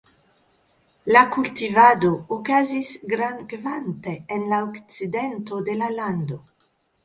La 1.15 1.21
kultivado 1.35 2.11
okazis 2.37 2.91
grandkvante 3.13 4.17
en 4.39 4.51
la 4.55 4.65
okcidento 4.73 5.65
de 5.71 5.81
la 5.85 5.95
lando. 6.01 6.45